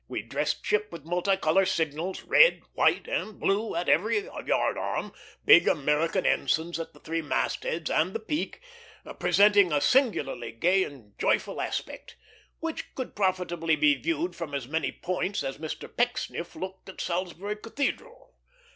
[0.07, 5.13] We dressed ship with multicolored signals, red, white, and blue, at every yard arm,
[5.45, 8.61] big American ensigns at the three mast heads and the peak,
[9.19, 12.15] presenting a singularly gay and joyful aspect,
[12.57, 15.87] which could profitably be viewed from as many points as Mr.
[15.95, 18.33] Pecksniff looked at Salisbury Cathedral.